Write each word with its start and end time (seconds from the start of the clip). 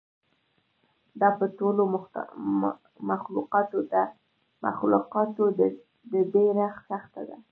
دا 1.19 1.29
په 1.39 1.45
ټولو 1.57 1.81
مخلوقاتو 4.61 5.45
ده 5.59 5.67
ډېره 6.35 6.65
سخته 6.89 7.21
ده. 7.29 7.37